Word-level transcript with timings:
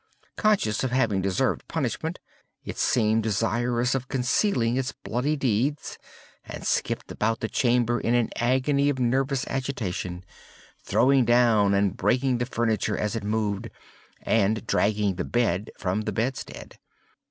Conscious 0.35 0.83
of 0.83 0.89
having 0.89 1.21
deserved 1.21 1.67
punishment, 1.67 2.17
it 2.65 2.79
seemed 2.79 3.21
desirous 3.21 3.93
of 3.93 4.07
concealing 4.07 4.75
its 4.75 4.91
bloody 4.93 5.35
deeds, 5.35 5.99
and 6.43 6.65
skipped 6.65 7.11
about 7.11 7.39
the 7.39 7.47
chamber 7.47 7.99
in 7.99 8.15
an 8.15 8.31
agony 8.37 8.89
of 8.89 8.97
nervous 8.97 9.45
agitation; 9.45 10.25
throwing 10.83 11.23
down 11.23 11.75
and 11.75 11.95
breaking 11.97 12.39
the 12.39 12.47
furniture 12.47 12.97
as 12.97 13.15
it 13.15 13.23
moved, 13.23 13.69
and 14.23 14.65
dragging 14.65 15.17
the 15.17 15.23
bed 15.23 15.69
from 15.77 16.01
the 16.01 16.11
bedstead. 16.11 16.79